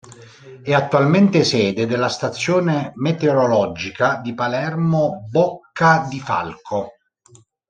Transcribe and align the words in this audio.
È 0.63 0.73
attualmente 0.73 1.43
sede 1.43 1.85
della 1.85 2.09
stazione 2.09 2.91
meteorologica 2.95 4.15
di 4.19 4.33
Palermo 4.33 5.27
Boccadifalco. 5.29 6.93